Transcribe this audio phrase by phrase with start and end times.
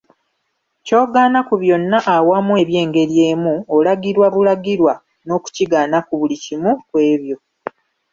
[0.85, 4.93] Ky'ogaana ku byonna awamu eby'engeri emu, olagirwa bulagirwa
[5.25, 7.37] n'okukigaana ku buli kimu ku ebyo.